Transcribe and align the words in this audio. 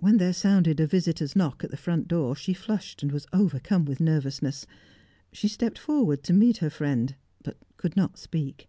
When 0.00 0.16
there 0.16 0.32
sounded 0.32 0.80
a 0.80 0.86
visitor's 0.88 1.36
knock 1.36 1.62
at 1.62 1.70
the 1.70 1.76
front 1.76 2.08
door, 2.08 2.34
she 2.34 2.52
flushed 2.54 3.04
and 3.04 3.12
was 3.12 3.28
overcome 3.32 3.84
with 3.84 4.00
nervousness; 4.00 4.66
she 5.32 5.46
stepped 5.46 5.78
forward 5.78 6.24
to 6.24 6.32
meet 6.32 6.56
her 6.56 6.70
friend, 6.70 7.14
but 7.44 7.58
could 7.76 7.96
not 7.96 8.18
speak. 8.18 8.68